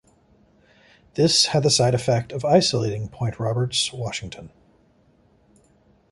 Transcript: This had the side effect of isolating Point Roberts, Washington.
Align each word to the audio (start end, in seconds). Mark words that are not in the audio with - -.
This 1.13 1.45
had 1.45 1.61
the 1.61 1.69
side 1.69 1.93
effect 1.93 2.31
of 2.31 2.43
isolating 2.43 3.07
Point 3.07 3.39
Roberts, 3.39 3.93
Washington. 3.93 4.49